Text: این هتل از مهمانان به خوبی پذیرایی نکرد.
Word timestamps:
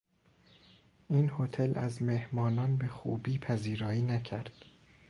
این 1.09 1.31
هتل 1.39 1.71
از 1.77 2.01
مهمانان 2.03 2.77
به 2.77 2.87
خوبی 2.87 3.37
پذیرایی 3.37 4.01
نکرد. 4.01 4.53